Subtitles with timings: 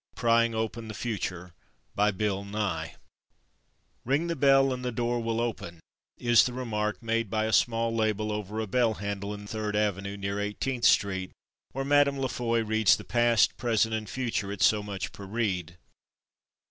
[0.15, 1.53] Prying Open the Future
[1.95, 2.95] "Ring the
[4.35, 5.79] bell and the door will open,"
[6.17, 10.17] is the remark made by a small label over a bell handle in Third avenue,
[10.17, 11.29] near Eighteenth street,
[11.73, 12.17] where Mme.
[12.17, 15.77] La Foy reads the past, present and future at so much per read.